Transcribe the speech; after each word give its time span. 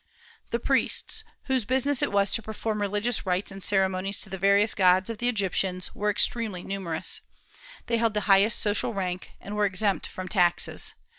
The 0.49 0.57
priests, 0.57 1.23
whose 1.43 1.63
business 1.63 2.01
it 2.01 2.11
was 2.11 2.31
to 2.31 2.41
perform 2.41 2.81
religious 2.81 3.23
rites 3.27 3.51
and 3.51 3.61
ceremonies 3.61 4.19
to 4.21 4.31
the 4.31 4.37
various 4.39 4.73
gods 4.73 5.11
of 5.11 5.19
the 5.19 5.27
Egyptians, 5.29 5.93
were 5.93 6.09
extremely 6.09 6.63
numerous. 6.63 7.21
They 7.85 7.97
held 7.97 8.15
the 8.15 8.21
highest 8.21 8.57
social 8.57 8.95
rank, 8.95 9.33
and 9.39 9.55
were 9.55 9.65
exempt 9.67 10.07
from 10.07 10.27
taxes. 10.27 10.95